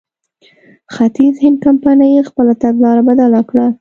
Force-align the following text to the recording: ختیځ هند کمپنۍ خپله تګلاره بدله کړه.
ختیځ 0.93 1.35
هند 1.43 1.57
کمپنۍ 1.65 2.11
خپله 2.29 2.53
تګلاره 2.63 3.01
بدله 3.09 3.41
کړه. 3.49 3.65